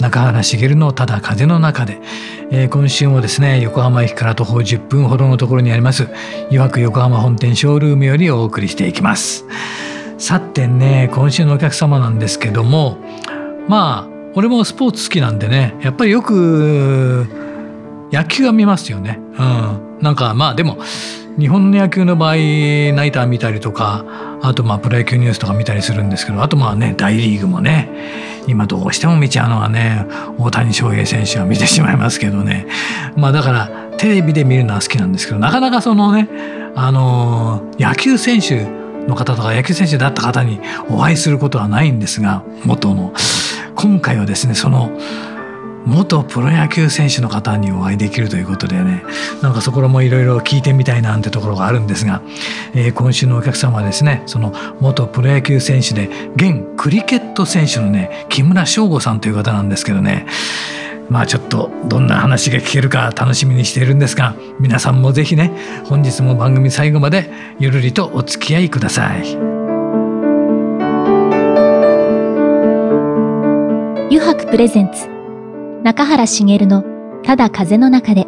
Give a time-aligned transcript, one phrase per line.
[0.00, 2.00] 中原茂のただ風の中で、
[2.50, 6.08] えー、今週もですね横浜駅から徒歩10分ほどのところにあります
[6.50, 9.46] 余白横浜本店ショールームよりお送りしていきます。
[10.18, 12.98] さてね今週のお客様なんですけども
[13.68, 17.26] まあ俺もスポーツ好きなんでねやっぱりよく
[18.12, 19.18] 野球は見ますよね。
[19.38, 19.98] うん。
[20.00, 20.78] なんかまあでも
[21.38, 24.04] 日本の野球の場合ナイター見たりとか
[24.42, 27.90] あとまあプロ野球ニュースとか見たりするんですけどあとまあね大リーグもね
[28.46, 30.06] 今どうしても見ちゃうのはね
[30.38, 32.66] 大谷翔平選手は見てしまいますけどね。
[33.16, 36.28] まあだからテレビで見るのは好きなんですけどなかなかそのね
[36.74, 38.64] あの野球選手
[39.06, 43.12] の方とか野球選手だった方にお会いすることはないんですが元の。
[43.74, 44.90] 今回はですねその
[45.86, 49.04] 元プロ野球選手の方にお会いできるということでね
[49.40, 52.22] なんかそこらもいろいろ聞いてみたいなんてところがあるんですが、
[52.74, 60.26] えー、今週のお客様はですねその元プロ野球選手で現クリケット選手のね木村翔吾さんという方なんですけどね
[61.08, 65.52] まあちょっとどんな話が聞けるか楽しみにしているんですが皆さんもぜひね
[65.84, 69.56] 本日も番組最後までゆるりとお付き合いください。
[74.08, 75.15] 油白プレゼンツ
[75.86, 76.82] 中原茂の
[77.22, 78.26] ただ風の中で。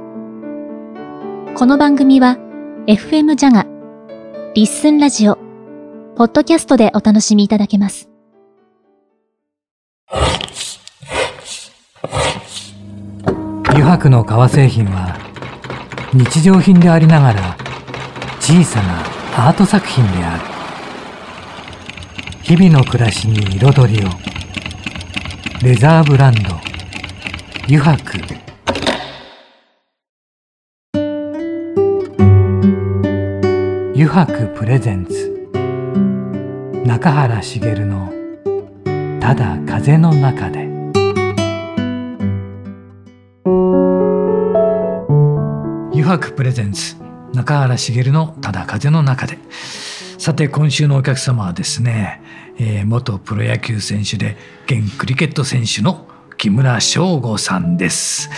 [1.56, 2.36] この番組は
[2.86, 3.66] FM ジャガ、
[4.54, 5.34] リッスンラジオ、
[6.14, 8.08] ポッドキャストでお楽しみいただけます。
[13.64, 15.18] 油白の革製品は
[16.14, 17.56] 日常品でありながら
[18.38, 18.80] 小さ
[19.34, 20.44] なアート作品である。
[22.44, 24.10] 日々の暮らしに彩りを。
[25.60, 26.67] レザーブランド
[27.70, 28.18] 油白
[33.94, 35.50] 油白プレゼンツ
[36.86, 38.10] 中原茂の
[39.20, 40.64] 「ただ風の中で」
[45.92, 46.96] 油白プレゼンツ
[47.34, 49.36] 中原茂の「ただ風の中で」
[50.16, 52.22] さて今週のお客様はですね、
[52.58, 56.07] えー、元プロ野球選手で現クリケット選手の
[56.38, 58.30] 木村翔吾さんです。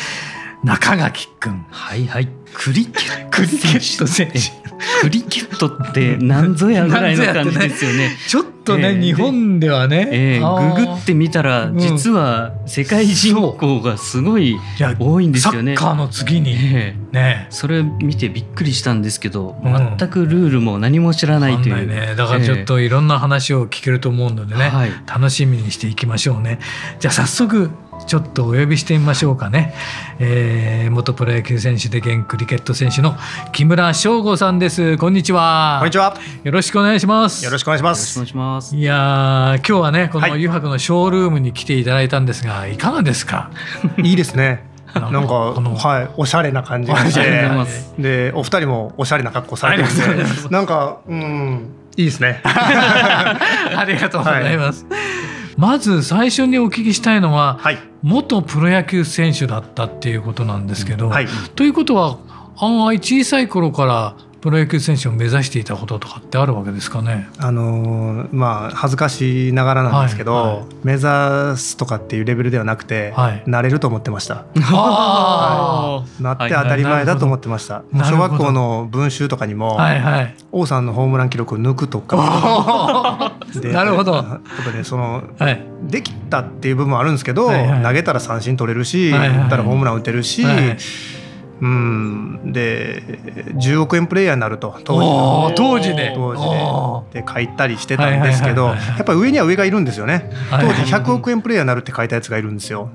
[0.64, 1.66] 中垣くん。
[1.70, 2.28] はいはい。
[2.52, 4.60] クリケット選手。
[5.02, 8.16] クリケットって何ぞやぐらいの感じですよね。
[8.26, 14.58] ちょっとね、えー、日本ではね、えー、ググってみたら実は世界人口がすごい
[14.98, 15.76] 多いんですよね。
[15.76, 21.86] サッカーの次に、えー、ね、それ見てびっくりしたんですけど、うん、全くルールも何も知らないという。
[21.86, 26.58] ね、だからちょっといろんな話を聞けると思うのでね、はい、楽しみにしていきましょうね。
[26.98, 27.70] じゃあ早速
[28.10, 29.72] ちょっとお呼びしてみましょうかね、
[30.18, 33.14] えー、元プロ野球選手で現クリケット選手の
[33.52, 34.98] 木村翔吾さんです。
[34.98, 35.76] こんにちは。
[35.78, 36.16] こんにちは。
[36.42, 37.44] よろしくお願いします。
[37.44, 38.18] よろしくお願いします。
[38.18, 38.76] よろしくお願いします。
[38.76, 43.52] いや今日はねこの湯白のショールームに来ていただいたんですがいかがですか？
[44.02, 44.64] いいですね。
[44.92, 47.48] なんかはいおしゃれな感じがして。
[47.96, 50.52] でお二人もおしゃれな格好されてます。
[50.52, 52.40] なんかうんいいですね。
[52.44, 62.18] ありがとうございます、はいまず最初にお聞きしたいのは、はい、元プロ野球選手だったっていうことなんですけど、はい、ということは
[62.58, 67.28] 案外小さい頃からプロ野球選手を目指していたこととかってあるわけですかね？
[67.38, 70.56] あのー、まあ恥ずかしながらなんですけど、はい。
[70.56, 74.46] はい、目指すとかっていうレベルではなくて、はい、なれると思ってました。
[74.54, 77.82] はい、なって当たり前だと思ってました。
[77.92, 82.16] 小学校の文集とかにも、はいはい、王さんのホームラン記録を抜くとか、
[83.62, 84.22] なるほど。
[84.22, 84.40] とか
[84.74, 90.44] でその、はい、できたっていう部分はあるんですけど、はいはい、投げたら三振取れるし、はいはい、打ったらホームラン打てるし。
[90.44, 90.78] はい
[91.60, 92.52] うん。
[92.52, 93.02] で
[93.54, 100.30] 10億円プレイヤーになると当時当時で当時でで書いたりしてたんですけどやっぱり上には上がいるんですよね。
[100.50, 102.90] 当時100億円プレイヤーになるって書いたやつがいるんですよ。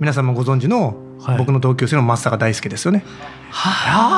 [0.00, 0.94] 皆さんもご存知の
[1.38, 3.04] 僕の同級生の松坂大輔ですよね。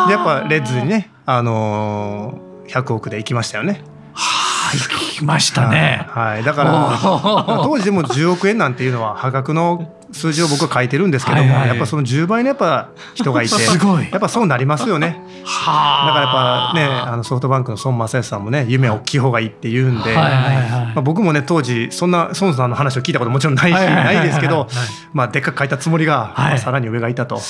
[0.07, 3.83] でやっぱレッズにね、あのー、100億で行きましたよね。
[4.13, 6.07] はきましたね。
[6.11, 14.11] はい、だから当時でも10億円なんていうのは破格の数字を僕は書いてるんですけども、はいはい、やっぱその10倍のやっぱ人がいてすごい。
[14.11, 15.21] やっぱそうなりますよね。
[15.45, 24.69] だからやっぱねあのソフトバンクの孫正義さんもね夢は大きい方がいいって言うんで、はいはいはい、まあ、僕もね当時そんな孫さんの話を聞いたこともちろんないし、ないですけど、
[25.13, 26.51] まあ、でっかく書いたつもりが、はい。
[26.51, 27.41] まあ、さらに上がいたと。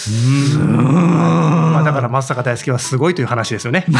[1.75, 3.85] まあ、だから松坂大輔はすごいという話ですよね。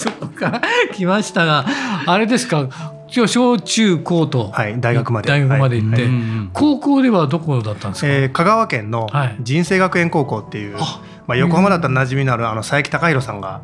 [0.00, 0.62] そこから
[0.94, 1.66] 来ましたが
[2.06, 2.68] あれですか
[3.14, 5.28] 今日小中高と、はい、大学まで。
[5.28, 6.10] 大学まで行って、はい、
[6.52, 9.08] 高校ではどこだったんですか、えー、香川県の
[9.40, 10.82] 人生学園高校っていう、はい、
[11.26, 13.60] まあ、横浜だったら馴染みのあるあの佐伯隆弘さんが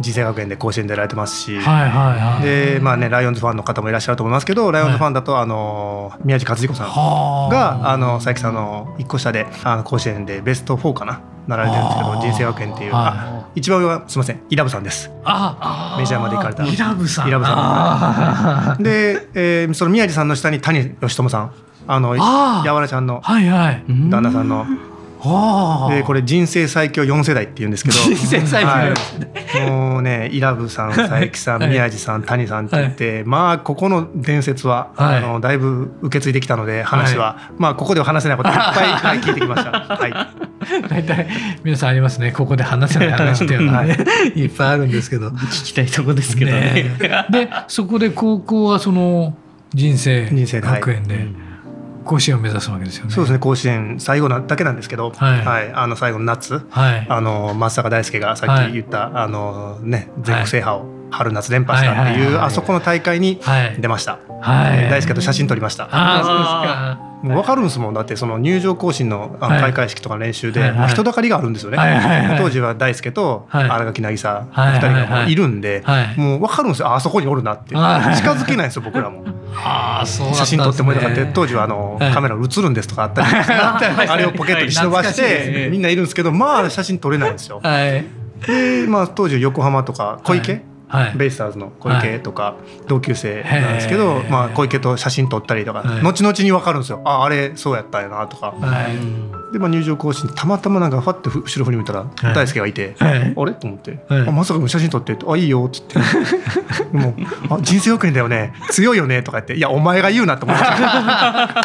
[0.00, 7.98] 人生学園で甲子園出られてますし、はいはいはい、でまあねライオンズファンの方もいらっしゃると思いますけどライオンズファンだとあの宮地克彦さんがあ。
[7.98, 15.10] の佐伯さんの一個下であの甲子園でベスト4かななられてるんですけど人生学園っていう、はい、一番上はすみませんイラブさんです。
[15.24, 16.64] あメジャーまで行かれた。
[16.66, 17.28] イラブさん。
[17.28, 18.82] イラブさん。
[18.82, 21.52] で、えー、その宮地さんの下に谷義友さん。
[21.90, 23.22] あのやわらちゃんの
[24.10, 24.66] 旦那さんの。
[25.90, 27.96] でこれ人生最強4世代っていうんですけど。
[27.96, 39.70] 人生最強、はい、もうね伊良部さん佐伯さん宮地さん谷さんって言って、はい、まあここの伝説は、はい、あのだいぶ受け継いできたので話は、まあここでは話せないこといっぱい 聞いてきました。
[39.70, 41.28] はい、大体
[41.64, 42.30] 皆さんありますね。
[42.30, 43.96] ここで話せない話っていうのはね。
[44.36, 44.46] い。
[44.46, 45.28] っぱいあるんですけど。
[45.28, 46.60] 聞きたいとこですけどね。
[47.00, 49.34] ねでそこで高校はその
[49.74, 51.47] 人生学園で。
[52.08, 53.12] 甲子園を目指すわけですよね。
[53.12, 63.40] そうですね甲子園最後なだけなんですけど、はい、はい、あの最後の夏、はい、あの松坂大輔がさっき言った、はい、あのね全国制覇を春夏連覇したっていう、あそこの大会に
[63.78, 64.18] 出ました。
[64.40, 65.88] はい、大輔と写真撮りました。
[65.90, 67.07] あそうですか。
[67.22, 67.94] もう分かるんですもん。
[67.94, 75.82] だってその入場行進のあの開会式とか練習で、人だかりがあるんですよね、当時は大輔と新垣渚2人がいるんで、
[76.16, 76.94] もう分かるんですよ。
[76.94, 77.80] あそこにおるなって近
[78.32, 79.24] づけないんですよ僕らも。
[79.64, 83.26] あそう写真撮ってもらって当時はあの、カメラ映るんですとかあったり
[84.08, 87.60] あれをポケットに忍ばして、みんないるんですけどまあ写真撮れないんですよ。
[88.46, 92.56] でまあ当時横浜とか小池、はい、ベイスターズの小池とか
[92.86, 97.00] 同級生なんですけど、まあ、小池と写真撮ったりとか、後々に分かるんですよ。
[97.04, 98.54] ああれそうやったんやなとか、
[99.52, 102.04] で、まあ、入場行進たまたまなんかファッて後ろ振り見たら
[102.34, 103.04] 大輔がいて、あ
[103.44, 103.52] れ？
[103.52, 105.98] と思って「あまさか写真撮って」あいいよ」っつって
[106.96, 107.14] 「もう
[107.50, 108.52] あ人生学園だよね。
[108.70, 110.64] 強いよね」とか言って「いやお前が言うな」って思って。
[110.64, 111.64] あ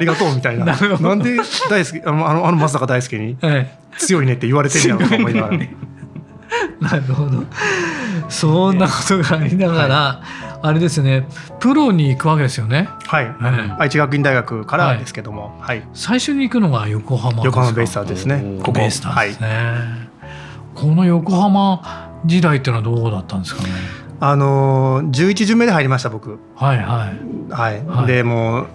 [0.00, 0.64] りがとうみたいな。
[0.64, 1.36] なんで
[1.68, 3.36] 大輔あのあの松坂大輔に
[3.98, 5.58] 「強いね」って言われてるんやろうと思いながら。
[6.82, 7.44] なるほど。
[8.28, 10.20] そんなことがありながら、は
[10.54, 11.26] い、あれですね
[11.60, 12.88] プロに行くわけですよね。
[13.06, 18.58] はい、はい、愛知学院大学からですけども、はい、最初に行くのが横浜横浜ベイスターズですね。
[18.58, 18.72] ここ。
[18.72, 19.74] ベイスターズですね、は
[20.24, 23.68] い、この横浜時代っていうのはどうだったんですかね？
[24.20, 26.38] あの11巡目で入りました僕。
[26.54, 27.52] はいはい。
[27.52, 28.66] はい、はい、でもう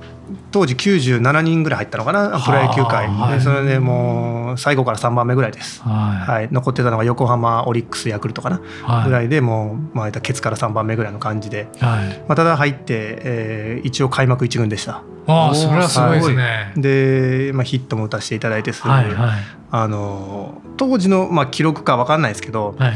[0.51, 12.19] 当時97人ぐらい入ったのかなプロ野球界、はい、それでもう最後から3番目ぐらいです、はい、はい、残ってたのが横浜オリックスヤクルトかな、はい、ぐらいでもう、まあ、ケツから3番目ぐらいの感じで、はい。
[12.27, 15.03] まあ、ただ入って、えー、一応開幕1軍でした。
[15.27, 16.73] あそれはすごいですね。
[16.77, 19.39] で、まあ、ヒットも打たせていただいてすはいはい、
[19.71, 22.94] あの当時の、まあ、記録か分かんないですけど、はい、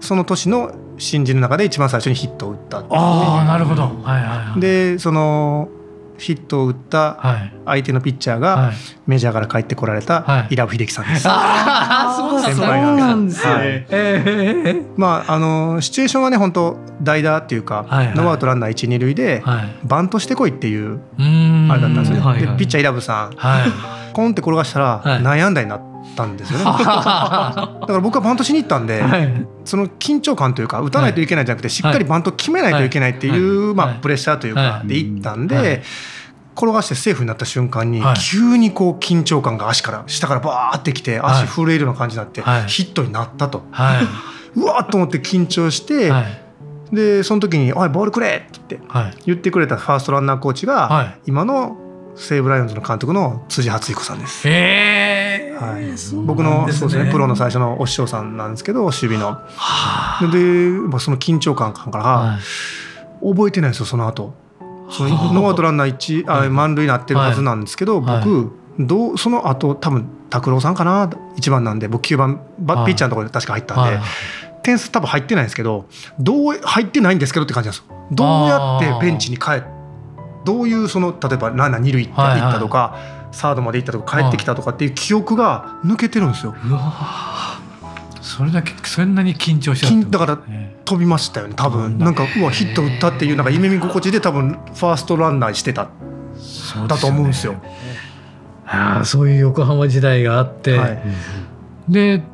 [0.00, 5.68] その年の新人の中で一番最初にヒットを打ったああなるほど、はいはいはい、でその
[6.18, 7.18] ヒットを打った
[7.64, 8.72] 相手のピッチャーが
[9.06, 11.28] メジャーから帰ってこられた伊良部秀樹さんです。
[11.28, 13.44] ああ、そう先輩なんです。
[13.46, 14.82] ね。
[14.96, 19.42] まああのシチュエーションはね本当代打っていうか、ノーアウトランナー一二塁で
[19.84, 21.00] バントしてこいっていう
[21.70, 22.32] あれだったんですよ。
[22.34, 25.96] でピッチャー伊良部さん、コンって転がしたら内野安打になって。
[26.16, 26.64] たんですよね。
[26.64, 35.82] だから僕はバントしに行ったんで、はい、その緊張感というか打たないといけないんじゃなくてしっかりバント決めないといけないっていう、まあ、プレッシャーというかで行ったんで。
[36.56, 43.62] 転がしてセーフになった瞬間に、急にこう緊張感が足から下からバーってきて足震えるような感じになって、ヒットになったと、
[44.56, 46.12] うわっと思って緊張して、
[46.90, 48.80] でその時に「おいボールくれ!」って
[49.26, 51.76] 言ってくれたファーストランナーコーチが、今の
[52.16, 54.48] 西武ライオンズの監督の辻初彦さんです。
[54.48, 55.84] へはい、
[56.24, 59.40] 僕のそうですねプロの最初のお師匠さんなんですけど守備の。
[60.32, 60.38] で、
[60.88, 62.38] まあ、その緊張感から、は
[63.22, 64.45] い、覚えてないですよその後。
[64.90, 74.00] そのノーアウトランナー一 あ満塁になってるはずなんですけど、はい、僕どうその後多分拓郎さんかな1番なんで僕9番バピッチャーのところで確か入ったんで、
[74.62, 75.86] 点数多分入ってないんですけど
[76.18, 77.96] どう入ってないんですけどって感じなんですよ。
[78.10, 79.62] どうやってベンチに帰
[80.44, 82.96] どういうその例えばランナー二塁行った,、行ったとか、
[83.32, 86.54] サードまで行ったとか帰ってきたとかっていう記憶が抜けてるんですよ。
[88.26, 90.38] それだけそんなに緊張しただから
[90.84, 91.96] 飛びましたよね多分。
[91.96, 95.90] なんかうわヒット打ったっていうなんか夢見心地で多分ファーストランナーしてた。
[96.88, 97.54] だと思うんですよ。
[98.66, 101.02] あそういう横浜時代があって、はい、
[101.88, 102.24] で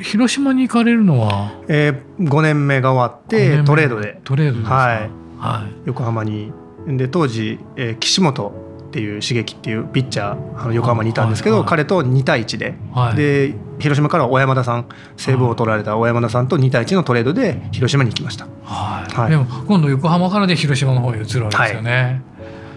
[0.00, 4.20] 広島に行かれるのは、えー、5年目が終わってトレードで。
[4.24, 6.52] トレードはい、はい、横浜に。
[6.86, 8.52] で当時、えー、岸本
[8.92, 22.20] っていう刺激っていうピッチャーあの横浜にいたんですけど、はいはい、彼と2対1で、はい、で広島からは小山田さん西武を取られた小山田さんと2対1のトレードで広島に行きました、はい、はい、でも今度横浜からで広島の方に移るわけですよね。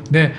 [0.10, 0.34] で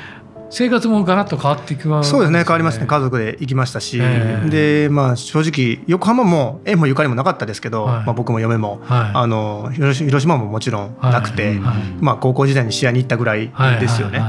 [0.49, 2.45] 生活もガラッと変わっていくわね、そうですね。
[2.45, 2.87] 変わりますね。
[2.87, 14.23] 家族で行きましたし、えー、でまあ正直横浜も縁もゆかりもなかったですけど、はい、まあ、僕も嫁も、はい、あの広島ももちろんなくて、はい、まあ、高校時代に試合に行ったぐらいですよね。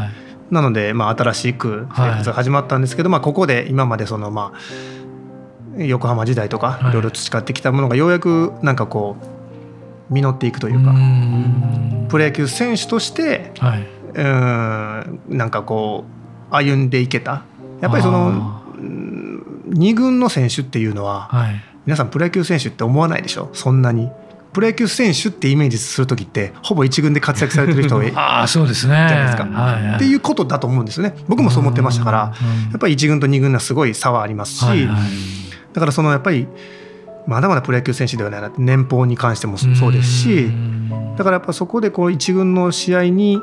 [0.51, 6.93] なので、まあ、新しく生活が始まったんですけど、まあ、ここで今までそのまあ横浜時代とかい。
[6.93, 9.17] ろいろ培ってきたものがようやくなんかこ
[10.09, 10.93] う実っていくというか
[12.07, 13.87] プロ野球選手として、はい。
[14.15, 16.05] うんなんかこ
[16.51, 17.43] う歩んでいけた。
[17.81, 18.61] やっぱりその
[19.69, 23.49] 2軍の選手っていうのは、はい、皆さんプロ野球選手って思わないでしょ？
[23.53, 24.09] そんなに。
[24.57, 31.15] プロ野球選手ってイメージする時ってほぼ一軍で活躍されてる人あそうですねじゃないですか、はいはい、っていうことだと思うんですよね。
[31.27, 32.17] 僕もそう思ってましたから。
[32.17, 34.99] やっぱり一軍と二軍はすごい差はありますし、はいはい、
[35.73, 36.47] だからそのやっぱり
[37.27, 40.49] まだまだプロ野球選手ではないな年俸に関してもそうですし
[41.19, 43.39] だからやっぱそこでこう一軍の試合に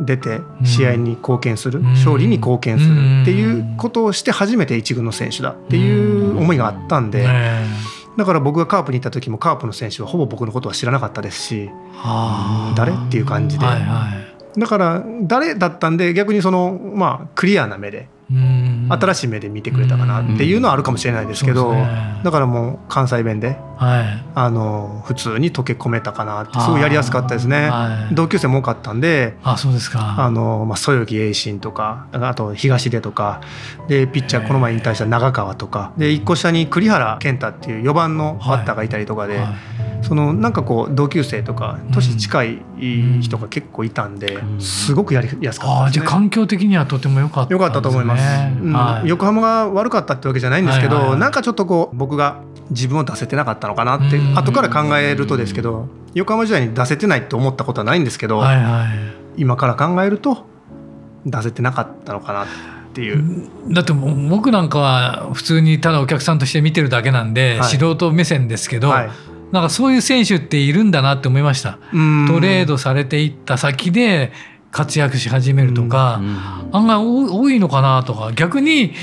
[0.00, 7.26] 出て試合に貢献する、勝利に貢献するっていうことをして初めて一軍の選手だっていう思いがあったんで。
[8.16, 11.70] だから僕がカープに行った時もカープの選手はほぼ僕のことは知らなかったですし
[12.76, 13.66] 誰っていう感じで、
[14.58, 18.08] だから誰だったんで逆にそのまあクリアな目で
[18.88, 30.16] 新しい目で見てくれたかなっていうのはあるかもしれないですけど、ね、だからもう関西弁で、はい、あの普通に溶け込めたかなってすごいやりやすかったですね、はい、同級生も多かったんであそうですか。
[30.18, 33.40] あの、まあ、そよぎ栄信とかあと東出とか
[33.88, 39.38] でピッチャーこの前引退した長川とかで一個下に栗原健太っていう4番のバッターがいたりとかで。
[39.38, 39.50] は
[39.88, 42.62] いそのなんかこう同級生とか年近い
[43.20, 48.22] 人が結構いたんで、すごくやりやすかったね、じゃあ環境的にはとても良かった、ね、良かったと思います、
[48.62, 48.72] うん。
[48.72, 52.40] はい、横浜が悪かったってわけじゃないんですけど、はいはい、なんかちょっとこう僕が
[52.70, 60.46] 自分を出せてなかったのかなって後から考えるとですけど横浜時代に出せてないって思ったことはないんですけど、はいはい、今から考えると
[61.26, 62.46] 出せてなかったのかなっ
[62.92, 63.48] ていう。
[63.70, 69.10] だって僕なんかは普通にただお客さんとして見てるだけなんで、はい、素人目線ですけど、はい
[69.52, 71.78] なんかそういう選手っているんだなって思いました。
[72.26, 74.32] トレードされていった先で
[74.70, 76.22] 活躍し始めるとか、
[76.72, 78.32] 案外多いのかなとか。
[78.32, 78.94] 逆に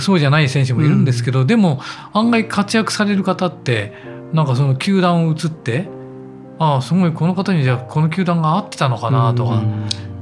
[0.00, 1.80] そうじゃない選手もいるんですけど、でも
[2.14, 3.92] 案外活躍される方って
[4.32, 5.88] なんかその球団を移って
[6.58, 9.62] ああすごいこの方にじゃあこの球団が合ってたのかなとか。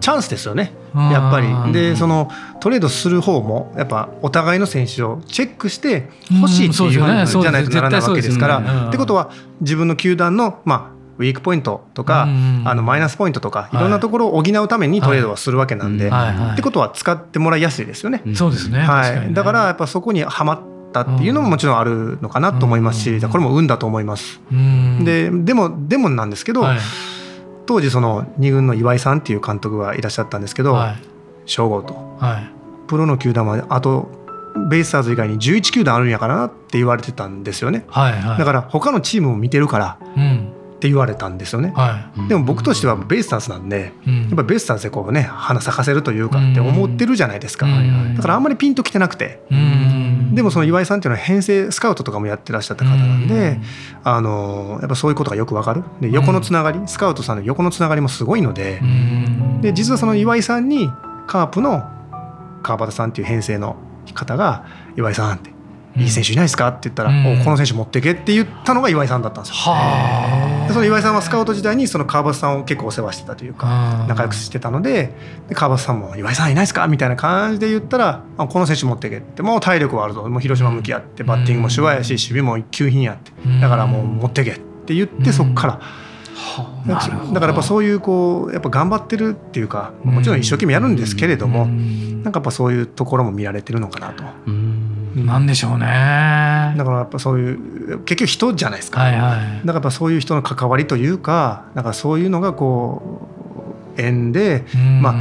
[0.05, 0.75] チャンスですよね。
[0.95, 1.73] やっぱり。
[1.73, 2.31] でその
[2.61, 8.89] トレードする方もやっぱお互いの選手をチェックして欲しいっていうじゃないとならないわけですから。
[8.89, 9.31] ってことは
[9.63, 12.29] 自分の球団のまあウィークポイントとか、
[12.65, 13.77] あのマイナスポイントとかい。
[13.77, 18.23] ろんなところを補うためにトレードはするわけなんで、ってことは使ってもらいやすいですよね。
[18.35, 20.61] そうですね、はい、だからやっぱそこにはまっ
[20.93, 24.39] たっていうのももちろんあるのかなと思いますし、これも運だと思います。
[25.03, 26.67] ででもでもなんですけど、
[27.67, 30.79] 当時その2軍の岩井さんっていう監督がいらっしゃったんですけど、
[31.47, 34.09] 省吾と、はい、プロの球団はあと
[34.71, 49.41] ベイスターズ以外に11球団あるんやからなって言われてたんですよね、はいはい、だから他のチームも見てるから、うん、って言われたんですよね、はい、でも僕としてはベイスターズなんで、うん、やっぱベイスターズでこうね花咲かせるというかって思ってるじゃないですか、だからあんまりピンときてなくて、
[50.33, 53.61] でもその岩井さんっていうのは編成スカウトとかもやってらっしゃった方なんで、
[54.03, 55.85] あのやっぱそういうことがよくわかる。
[56.01, 58.81] で横のつながり、スカウトさんの横のつながりもすごいので,、
[59.61, 60.91] で実はその岩井さんに
[61.27, 61.83] カープの
[62.63, 63.77] 川端さんっていう編成の
[64.15, 64.65] 方が
[64.97, 65.54] 「岩井さん」って
[65.97, 69.75] いい選手いないですか?」って言ったら「うん、この選手持ってけ」って言ったのが岩井さんだったんですよ。
[70.67, 75.15] でその岩井さんはスカウト時代にその川端さんを結構お世話してたというか仲良くしてたので
[75.49, 79.43] で川端さんも「岩井さんいないですか?」みたいな感じで言ったら「あこの選手持ってけ」って。
[79.43, 80.23] もう体力はあるぞ。
[80.29, 83.33] もう広島向き合ってバッティングも手話やし守備も一級品やって。
[83.61, 85.81] だからもう持ってけって言ってそこから。
[86.87, 94.25] だからやっぱそういうこうやっぱ頑張ってるっていうかもちろん一生懸命やるんですけれどもなんかやっぱそういうところも見られてるのかなと。
[95.15, 95.87] なんでしょうね。
[96.77, 103.29] だからやっぱそういう結局人じゃないですか、はいはい、だからやっぱそういう人の関わりというかだからそういうのがこ
[103.97, 104.65] う縁で
[105.01, 105.15] まあ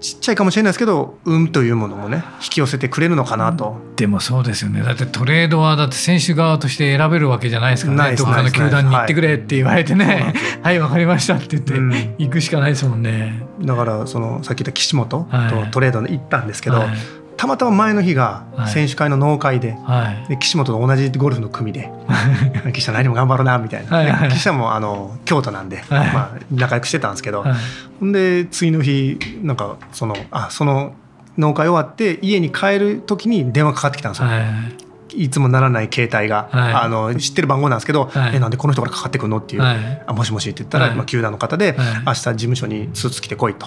[0.00, 4.82] ちっちゃいかもしれないですけど運というものもね引き寄せてくれるのかなと、でもそうですよね。
[4.82, 8.16] だってトレードはだって選手側として選べるわけじゃないですからね。
[8.16, 10.32] どっかの球団に行ってくれって言われてね。
[10.62, 13.42] はいわ、 はい、かりましたって言って、うん、行くしかないですもんね。
[13.62, 15.26] だからそのさっき言った岸本と
[15.72, 16.88] トレードに行ったんですけど、はい
[17.36, 21.90] たまたま前の日が選手会の農会ではい、で岸本と同じゴルフの組で
[22.72, 27.52] 「岸田何も頑張ろうな」みたいな、はいはい、岸田もあの京都なんで、はい、まあ、仲良くしてたんですけど、はい、
[28.00, 30.94] ほんで次の日なんかそのあその
[31.38, 34.28] 農会終わって家に帰る時に電話かかってきたんですよ。
[34.28, 34.85] はいい
[35.28, 43.66] つもならない携帯が、はい、あの知ってる番号なんですけど、はい、えなんでこの人からかかってくるのっていう、はい、あもしもしって言ったら、まあ、球団の方で、明日事務所にスーツ着てこいと、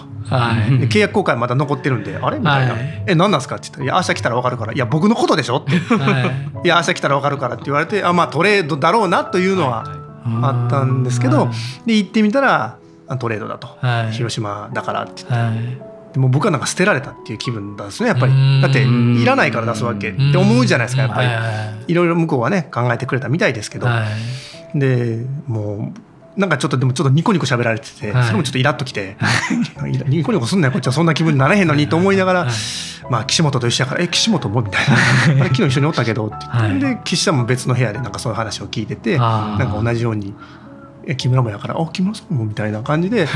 [0.80, 2.40] で契約更改まだ残ってるんであれ？
[2.40, 2.76] みたいな、
[3.08, 5.80] え何なんですかって言ったらいや明日来たら分かるからいや僕のことでしょって、い、
[6.68, 9.84] や明日来たら分かるからって言われてあまあトレードだろうなというのは
[10.42, 11.50] あったんですけど、
[11.86, 12.78] で行ってみたら
[13.20, 13.70] トレードだと、
[14.12, 15.89] 広島だからって言って。
[16.14, 18.62] でも僕はなんか捨てられたっていう気分なんですねやっぱり。
[18.62, 21.30] だっていらないから出すわけって思うじゃないですかやっぱり。
[21.92, 23.88] いろいろ向こうはね考えてくれたみたいですけど、
[24.74, 29.18] でもうなんかちょっとでもちょっとニコニコ喋られてて、それもちょっとイラッときて
[30.08, 32.48] ニコニコすんなよこっちはそんな気分になれへんのにと思いながら、
[33.10, 40.34] まあ岸本と一緒やから「え岸本も?」みたいな「あれ昨日一緒におったけど」って言って、で岸田も別の部屋でなんかそういう話を聞いててなんか同じように
[41.06, 43.28] え木村もやから「あ木村さんも」みたいな感じで、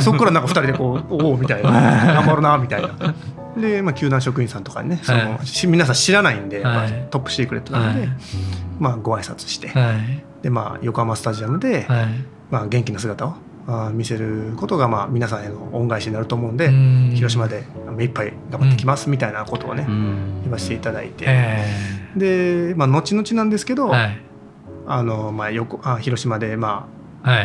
[0.00, 2.90] そこからなんか2人でこう「おお」みたいな「頑張るな」みたいな。
[3.56, 8.06] で、まあ、球団職員さんとかにねその、皆さん知らないんで、はい、トップシークレットなんで、
[8.78, 9.72] まあ、ご挨拶して、
[10.42, 11.86] でまあ、横浜スタジアムで、
[12.50, 13.34] まあ、元気な姿を
[13.66, 16.70] あ見せることがまあ皆さんへの恩返しになると思うんで
[17.16, 17.64] 広島で
[17.96, 19.86] 目いっぱい頑張ってきますみたいなことをね
[20.42, 21.26] 言わせていただいて。
[22.16, 26.95] で、まあ、後々なんですけど、あのまあ、横あ広島でまあ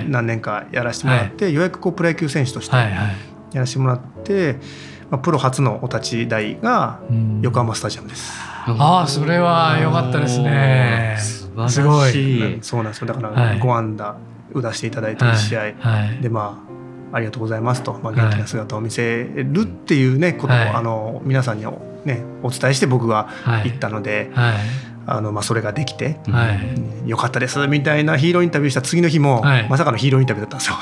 [0.07, 3.15] 何年かやらせてもらって、はい、ようやくこうプロ野球選手としてや
[3.53, 4.57] らせてもらって、
[5.09, 6.99] まあ、プロ初のお立ち台が
[7.41, 8.31] 横浜スタジアムです。
[8.67, 11.17] ああそれは良かったですね。
[11.67, 12.59] すごい。
[12.61, 13.07] そうなんですよ。
[13.07, 14.15] だから5安打
[14.53, 15.73] 打たせていただいて1試合、
[16.21, 16.63] でま
[17.11, 21.65] あありがとうございますと、まあ、元気な姿を見せるっていうねことを、あの皆さんに
[22.05, 23.29] ねお伝えして僕が
[23.63, 24.31] 言ったので。
[24.33, 26.53] はいあのまあ、それができて、は
[27.05, 30.75] い、よかったですみたいなヒーローインタビューした次の日も、はい、まさかのヒーローインタビューだったんですよ。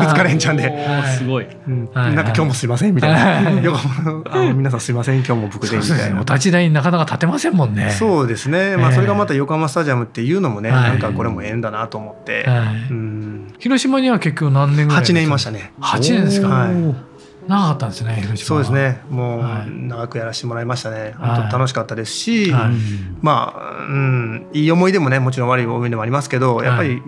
[0.00, 0.72] ぶつかれんちゃんで、
[1.18, 7.90] すごい、うん、なんか今日もすいませんみたいな、あの皆さんすいません今日も僕でみたいな、お立ち台なかなか立てませんもんね。
[7.90, 12.46] そうですね、まあ、それがまた横浜スタジアムっていうのもね、なんかこれも縁だなと思って、
[12.90, 15.72] うん、広島には結局何年ぐらい8年いましたね。
[15.80, 17.15] 8年ですか、はい
[17.48, 19.00] 長かったんですねそうですね。
[19.08, 22.74] もう長くやらせてもらいましたね、はい、本当楽しかったですし、はい、
[23.20, 27.00] まあ、うん、いい思い出もねもちろん悪い思い出もありますけどやっぱり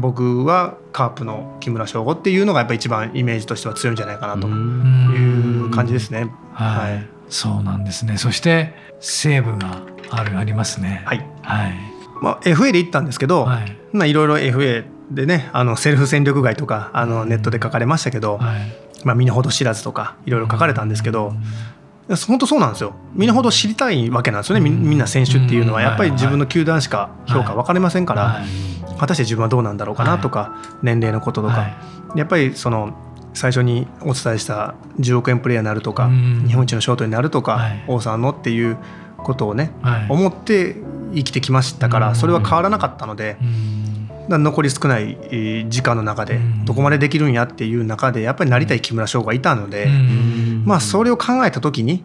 [0.00, 6.30] 僕はカープの木村翔吾っていうのがやっぱり一番イメージとしては強いんじゃないかなという感じですね。
[6.52, 8.16] はい、そうなんですね。
[8.16, 11.02] そして西武があるありますね。
[11.04, 11.74] はい、はい。
[12.22, 21.34] まあ、FA で行ったんですけど、はい、まあ、いろいろ FA でねあのセルフ戦力外とかあのネットで書かれましたけど、はいまあ、身の程知らずとかいろいろ書かれたんですけど、
[22.26, 22.94] 本当そうなんですよ。
[23.14, 25.80] 身の程知りたいわけなんですよねみんな選手っていうのは。
[25.80, 28.42] やっぱり自分の球団しか評価分かりませんから、
[28.98, 31.68] 果たして自分はどうなんだろうかなとか、年齢のこととか、
[32.14, 32.94] やっぱりその
[33.32, 36.10] 最初にお伝えした10億円プレーヤーになるとか、
[36.46, 38.76] 日本一のショートになるとか、王さんのっていう
[39.18, 39.72] ことをね、
[40.08, 40.76] 思って
[41.14, 43.38] 生きてきましたからそれは変わらなかったので。
[44.28, 45.16] 残り少ない
[45.68, 49.88] 時間の中でどこまでできるんやっていう中でやっぱりなりたい木村翔がいたので、
[50.64, 52.04] まあ、それを考えた時に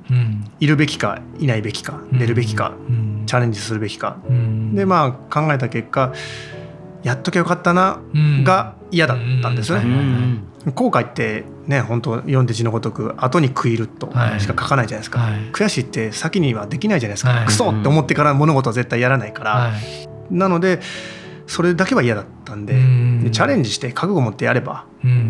[0.59, 2.73] いるべきかいないべきか出るべきか
[3.25, 4.17] チャレンジするべきか。
[4.73, 6.13] でまあ考えた結果
[7.03, 7.99] やっときゃよかったな
[8.43, 10.49] が嫌だったんですよね。
[10.75, 19.71] 後悔ってね本当読んで字のごとく後に食いるとしか書かないじゃないですか、はい、悔しいって先にはできないじゃないですか、はい、クソって思ってから物事は絶対やらないから、は
[20.29, 20.81] い、なので
[21.49, 22.73] それだけは嫌だったんで
[23.23, 24.85] でチャレンジして覚悟持ってやれば、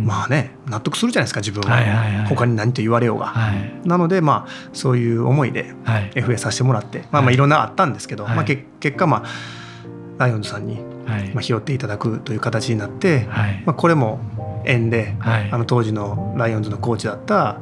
[0.06, 5.74] まあね納得するじゃないですか自分は,、他に何と言われようが、はい、なのでまあそういう思いで
[6.14, 7.38] FA させてもらって、まあまあい。
[7.38, 8.66] ろんなあったんですけど、まあ、結
[8.98, 9.30] 果まあ
[10.18, 10.82] ライオンズさんに、
[11.34, 13.26] まあ、拾っていただくという形になって、
[13.66, 14.20] まあ、これも
[14.66, 17.60] 縁で、あの当時のライオンズのコーチだった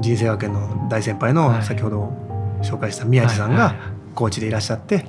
[0.00, 2.12] 人生学園の大先輩の先ほど
[2.62, 3.76] 紹介した宮地さんが
[4.16, 5.04] コーチでいらっしゃって、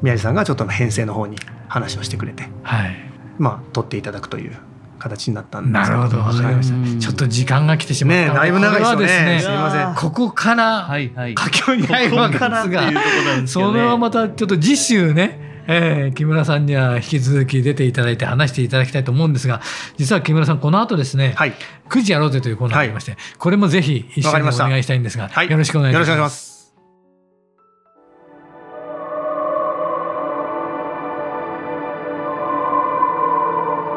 [0.00, 1.36] 宮地さんがちょっと編成の方に
[1.68, 2.96] 話をしてくれて、はい、
[3.38, 4.56] まあ取っていただくという
[4.98, 6.18] 形になったんですなるほど。
[6.18, 8.32] わかりましたちょっと時間が来てしまった。
[8.32, 9.40] ねだいぶ長いですね。
[9.40, 9.94] すみません。
[9.94, 10.88] ここから
[11.34, 19.60] 佳境に入るわけですがそれはまたちょっと次週ねえー、木村さんには引き続き出ていただいて話していただきたいと思うんですが
[19.96, 21.54] 実は木村さんこの後ですね、はい、
[21.88, 26.55] 9時やろうぜというコーナーがありまして、はい、これもぜひ一緒にお願いしたいんですが、よろしくお願いします。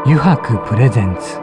[0.10, 1.38] 油白プレゼンツ。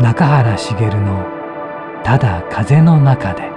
[0.00, 1.26] 中原茂の
[2.06, 3.50] 「ただ風の中で」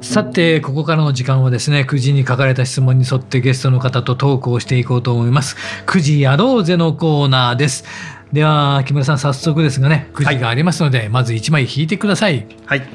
[0.00, 5.58] さてここからの時間はですね9時に書かれた質問に沿ってゲストの方とトークをしていこうと思います。
[5.84, 7.84] 9時やろうぜのコーナーです。
[8.32, 12.46] では木村さん早速ですがね9時がありますので、はい、まず1枚引いてください。
[12.64, 12.88] はい。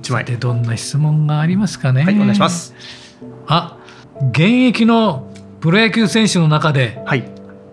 [0.00, 0.24] 1枚。
[0.24, 2.02] でどんな質問がありますかね。
[2.02, 2.74] はいお願いします。
[3.46, 3.76] あ
[4.28, 7.24] 現役のプロ野球選手の中で、はい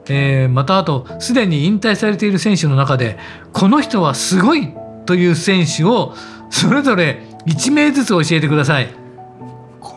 [0.10, 3.18] えー、またあとすでに引退されている選手の中で
[3.54, 4.74] この人はすごい
[5.06, 6.14] という選手を
[6.50, 9.07] それぞれ1名ずつ教えてください。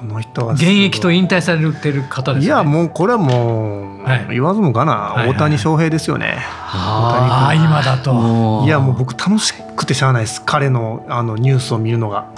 [0.00, 6.38] この人は現役と引退されてる方です、ね、いやもうこれはもう、はい、言わずもがな、はいはい、大谷翔平ですよね。
[6.38, 8.62] ああ今だと。
[8.64, 10.42] いやもう僕楽しくてしゃあないです。
[10.42, 12.28] 彼のあのニュースを見るのが。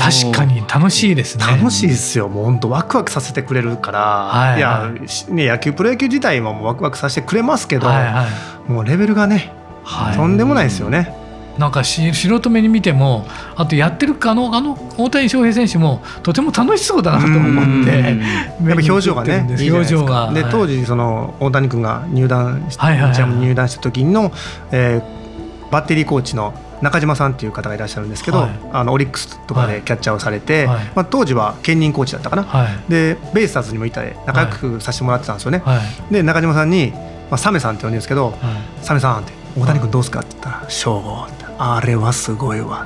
[0.00, 1.44] 確かに楽しいですね。
[1.44, 2.30] 楽しいですよ。
[2.30, 4.90] もう本当ワクワクさせてくれるから、はいはい、いや、
[5.28, 8.26] ね、野球プロ野球自体もワクワクさせてくれますけど、はいは
[8.68, 9.52] い、もうレベルがね、
[9.84, 11.21] はい、とんでもないですよね。
[11.58, 18.16] なんか素人目に見てもあとやってるあのあの大谷翔平選手もとても楽しそうだなと思って やっ
[18.58, 19.46] ぱ表情がね。
[19.48, 20.32] 表情が。
[20.32, 24.32] で当時その大谷君が入団し、はいはい、入団した時の、
[24.70, 35.62] えー、バッテリーコーチの中島さんっていう方がいらっしゃるんですけど、はい、あのオリックスとかでキャッチャーをされて、はい、まあ、当時は兼任コーチだったかな、はい、でベイスターズにもいたで仲良くさせてもらってたんですよね、
[36.10, 38.34] で中島さんに、まあ、サメさんって呼んでるんですけど
[38.82, 42.84] 「サメさん」って「大谷君どうすか?」って言ったら「省吾」ってあれはすごいわ。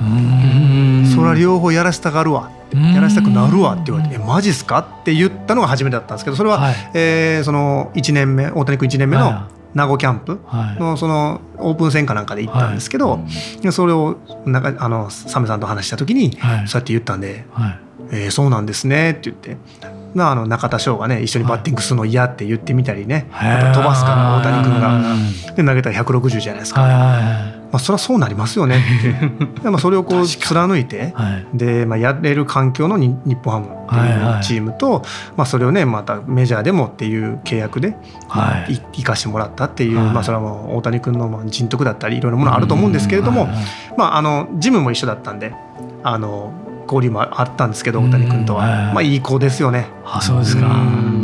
[1.13, 2.51] それは両方やらせたがるわ。
[2.73, 10.39] やらせたくなるわって言われて「えマジっすか?」って言ったのが初めてだったんですけどそれは、はい、えー、その1年目大谷君1年目の名護キャンプ
[10.79, 13.19] のそのオープン戦かなんかで行ったんですけど、は
[13.63, 17.79] い、それをなんかあのサメさんと話した時に、そうやって言ったんで「はい、
[18.11, 19.57] えー、そうなんですね」って言って。
[20.19, 24.99] あの中田翔がね一緒にバッティングするの嫌って言ってみたりね、やっぱ飛ばすから大谷君が。
[25.55, 26.81] で投げたら160じゃないですか、
[27.71, 28.81] まあ、それはそうなりますよね。
[29.61, 31.13] でもそれをこう貫いて、
[31.53, 35.03] で、まあ、やれる環境の日本ハムっていうチームと、
[35.35, 37.95] まあ、それをねまたメジャーでもっていう契約で、
[38.27, 43.49] はい、生かしてもらったっていう、まあ、それはもう大谷君の人徳だったりいろいろものあると思うんですけれども、
[43.97, 45.53] まあ、あのジムも一緒だったんで
[46.03, 46.53] あの
[46.87, 49.89] 交流もあったんですけど大谷君とは、まあいい子ですよね。
[50.05, 50.69] あそうですか。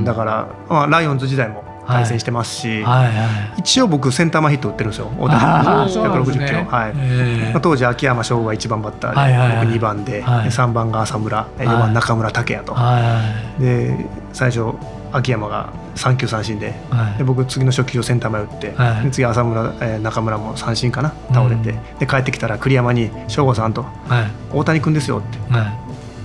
[0.03, 3.15] だから、まあ、ライオンズ時代も対戦してますし、はいはい。
[3.15, 3.24] は
[3.58, 5.41] い、一応僕センター前ヒット打ってるんですよ大谷。
[5.41, 13.22] 君160キロ、ね、はい、えー、まあ、当時秋山翔吾が1番バッターで、はいはいはい、僕2番で、はい、3番が浅村4番中村武也と、はいは
[13.60, 14.76] い、で最初
[15.12, 23.86] 秋山が三球三振ではい、で僕次の初球をセンター前打って、はい、次浅村、えー、中村も三振かな倒れて、うん、で帰ってきたら栗山に「省吾さんと」
[24.52, 25.38] 大谷君ですよ」って、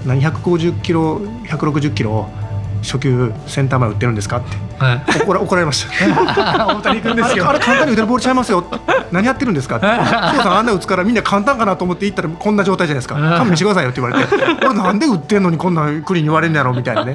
[0.07, 2.29] 何150キロ160キロを
[2.83, 6.67] 初球センター前打ってるんですか?」って、はい、怒ら怒られました。
[6.67, 7.49] 大谷君ですよ。
[7.49, 8.65] あれ簡単に打てるボールちゃいますよ。
[9.11, 13.15] 何やってるんですかって「父さんあんな打つからみんな簡単かなと思って行ったらこんな状態じゃないですか。
[13.15, 14.35] 勘弁してくださいよ」って言われて
[14.67, 17.15] 「俺なんで打ってんのにこんなクリーンに言われんのやろ」みたいなね。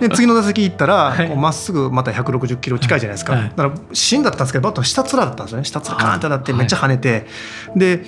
[0.00, 5.64] で次の打席行ったらま、っすぐまた160キロ近いじゃないですか、はい、だから芯だったんですけどバット下つらだったんですよね。
[5.64, 7.26] 下つらカーンって当たってめっちゃ跳ねて、
[7.74, 8.04] で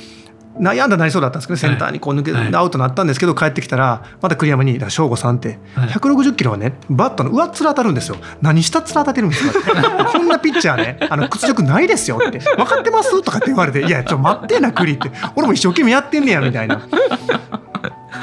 [0.61, 8.17] 悩んだなりそうだったんですけどセンターにこう抜け、はい、アウトになったんですけど帰ってきたらまた栗山に「省吾さんって160キロはねバットの上っ面当たるんですよ。
[8.43, 10.05] 何下っ面当たってるんですか?
[10.13, 15.11] 」こんなピッチャーねあの屈辱ないですよ」って「分かってます?」とかって言われて「いやちょ待ってな栗」って。
[15.37, 16.81] 俺も一生懸命やってんねやみたいな。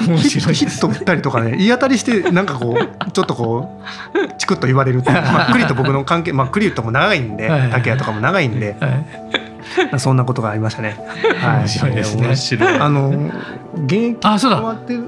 [0.06, 3.82] ヒットヒット打ったりとかね言い当たりしてなんかこうちょっとこ
[4.13, 8.76] うチクッと言われるまあ、栗と僕の関係、まあ、栗とも長いんで竹谷とかも長いんで、
[9.97, 10.97] そんなことがありましたね。
[11.41, 12.67] はい、面白いですね。
[12.80, 13.10] あの
[13.86, 14.60] 現役あそうだ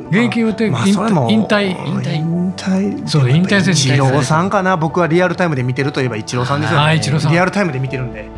[0.09, 6.95] 現役終わってまあそれも引退引退引退そう引退選手一郎さんかな僕はリアルタイムで見てるといえば一郎さんですよね。
[6.95, 8.29] 一郎さんリアルタイムで見てるんで。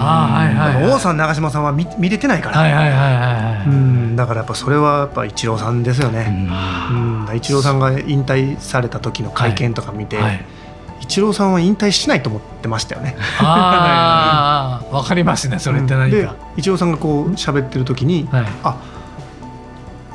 [0.00, 0.90] あはいはい。
[0.90, 2.60] 王さん長嶋さんは見見れてないから。
[2.60, 3.68] はいはいはいはい。
[3.68, 6.26] うんだからやっぱそれはやっぱ一郎さんですよね。
[6.90, 10.18] うん一郎さんが引退された時の会見とか見て。
[11.08, 13.16] 一郎さんは引退しないと思ってましたよね。
[13.40, 15.58] ああ、わかりますね。
[15.58, 16.34] それって何か。
[16.56, 18.76] イチローさんがこう喋ってる時に、はい、あ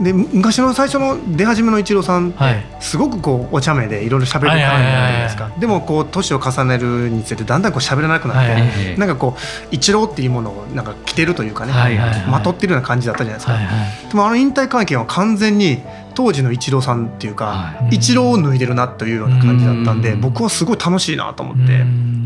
[0.01, 15.81] で昔の最初の出始めのイチローさんって、はい、すごくこうお茶目でいろいろ喋る感じじゃないですか、でもこう年を重ねるにつれてだんだんこう喋らなくなって、はい、なんかこうイチローっていうものをなんか着てるというかね、はい、まとってるような感じだったじゃないですか、はいはい、でもあの引退会見は完全に
[16.15, 21.73] 当時のイチローさんっていうか、はい、イチローを脱いでるなというような感じだったんで僕はすごい楽しいなと思って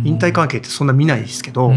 [0.03, 1.71] 引退関係ってそんな見ないですけど。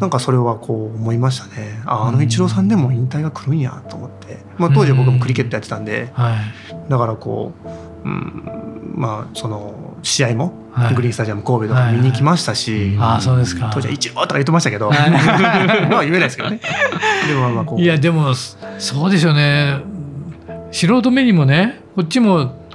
[0.00, 1.80] なんかそれはこう思いましたね。
[1.86, 7.52] ああのイチローさんでも引退が来るんやと思って、まあ、当時は僕もクリケットやってたんで、はい、だからこ
[8.04, 10.52] う、うん、まあその試合も
[10.94, 13.70] グリーンスタジアム神戸とか見に行きましたし、あそうですか。
[13.72, 16.60] 当時は「イチロー」とか言ってましたけどまあ言えないですけどね。
[17.26, 17.80] でもまあこう。
[17.80, 19.80] いやでもそうですよね
[20.70, 22.66] 素人目にもねこっちも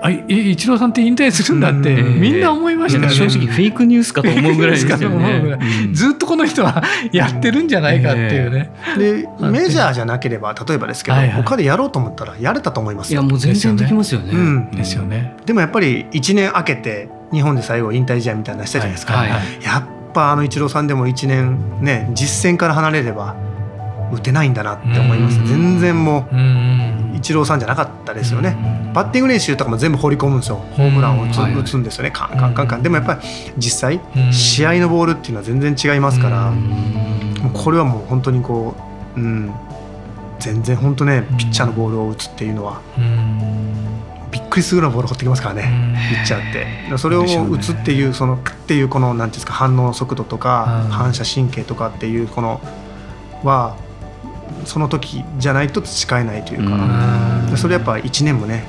[0.00, 5.58] あイチローさんって引退するんだってみんな思いましたね、正直フェイクニュースかと思うぐらいですよね。
[5.92, 15.34] ずっとこの人はやってるんじゃないかっていうね、でメジャーじゃなければ例えばですけど、他でやろうと思ったらやれたと思いますいやもう全然できますよね、ですよね。
[15.46, 23.36] でもやっぱり1年空けて日本で最後引退試合みたいなしたじゃないですか、やっぱあのイチローさんでも1年ね実戦から離れれば
[24.12, 25.38] 打てないんだなって思います。
[25.46, 28.56] 全然もうイチローさんじゃなかったですよね。
[28.94, 30.56] バッティング練習とかも全部放り込むんですよ。
[30.76, 31.82] ホームランを打つん。
[31.82, 32.10] ですよね。
[32.10, 32.82] カンカンカンカン。
[32.82, 33.20] でもやっぱり
[33.56, 36.52] 実際試合のボールっていうのは全然違いますから
[37.52, 38.74] これはもう本当にこ
[39.16, 39.52] う、うん、
[40.38, 42.80] 全然本当ねピッチャーのボールを打つっていうのは
[44.30, 46.98] びっくりするぐらいボール放ってきますからねピッチャーって。
[46.98, 52.60] それを打つっていうそのっていうこのなんていうんですか反応速度とか反射神経とかっていうこの
[53.44, 53.76] は
[54.64, 57.56] その時じゃないと培えないというか。
[57.56, 58.64] それやっぱ1年もね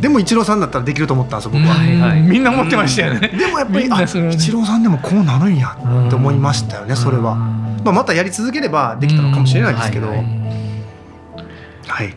[0.00, 3.28] でもイチローさんだったらできると思ったんです僕は、はいはい、みんな思ってましたよね。
[3.28, 10.08] でもやっぱり あイチローさんでもこうなるんやって思いましたよねそれは、まあ、またやり続ければできたのかもしれないですけど。
[10.08, 12.14] はい。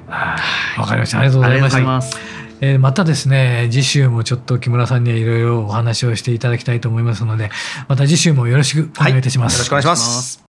[0.78, 1.20] わ、かりました。
[1.20, 1.70] ありがとうございま
[2.02, 2.18] した、
[2.62, 3.28] えー、またです。
[3.28, 7.24] ね次週もちょっと木村さんにはいろいろお話をしていただきたいと思います。
[7.24, 7.50] ので
[7.88, 10.49] また次週もよろしくお願いいたします、よろしくお願いします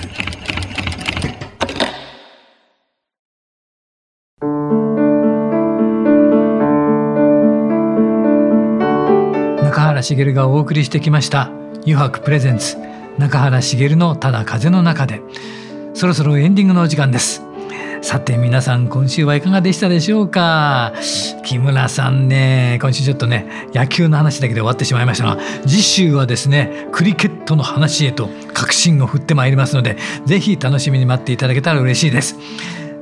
[10.01, 11.49] 原茂がお送りしてきました
[11.83, 12.77] 「油白プレゼンツ
[13.17, 15.21] 中原茂のただ風の中で」
[15.93, 17.43] そろそろエンディングのお時間です。
[18.01, 20.91] さて皆さん今週はいかがでしたでしょうか？
[21.45, 25.37] 木村さんね今週ちょっとね野球の話だけで終わってしまいましたが
[25.67, 32.37] 次週はですねクリケットの話へと確信を振ってまいりますのでぜひ楽しみに待っていただけたら嬉しいです。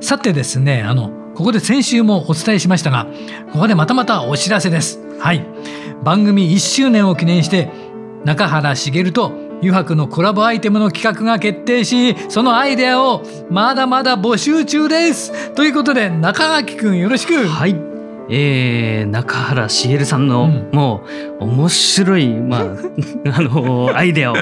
[0.02, 3.06] さてですねあのここで先週もお伝えしましたが
[3.52, 4.99] ここでまたまたお知らせです。
[5.20, 5.46] はい。
[6.02, 7.70] 番組1周年を記念して
[8.24, 15.54] 中原茂と油白のコラボアイテムの企画が決定しそのアイデアをまだまだ募集中です。
[15.54, 17.46] ということで中垣くんよろしく。
[17.46, 17.89] はい。
[18.30, 21.02] えー、中原茂さんの、も
[21.40, 22.62] う面白い、まあ、
[23.36, 24.36] あのアイデアを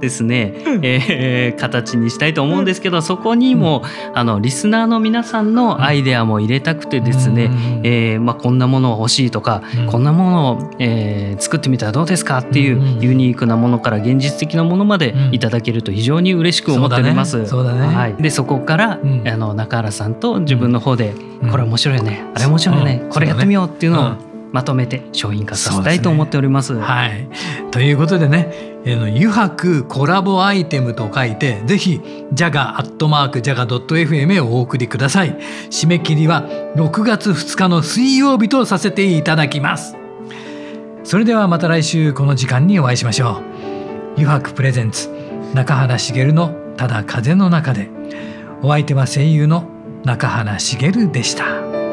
[0.00, 3.82] ですね、えー、形にしたいと思うんですけどそこにも、
[4.14, 7.50] あのリスナーの皆さんのアイデアも入れたくてですね、
[7.82, 17.46] えーまあ、こんなものを欲しいとか、こんなものを、えー、作ってみたらどうですかっていうユニークなものから現実的なものまでいただけると非常に嬉しく思っております。
[17.46, 21.14] そうだね、はい、でそこから、あの中原さんと自分の方で、
[21.50, 24.16] これ面白いよねあれ面白いよね、これやってみようっていうのを
[24.52, 26.68] まとめて商品化させたいと思っております。
[26.68, 27.28] すね、はい、
[27.72, 28.52] ということでね
[28.86, 32.00] 「油白コラボアイテム」と書いてぜひ
[32.32, 35.36] jaga.jaga.fm へお送りください。
[35.70, 36.44] 締め切りは
[36.76, 39.96] 6月2日の水曜日とさせていただきます。
[41.02, 43.42] それではまた来週この時間にお会いしましょ
[44.16, 44.18] う。
[44.18, 45.10] 油白プレゼンツ
[45.52, 47.90] 中原茂のただ風の中で
[48.62, 49.64] お相手は声優の
[50.04, 51.83] 中原茂でした。